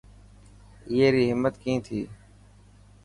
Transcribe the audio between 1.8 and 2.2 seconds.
ٿي.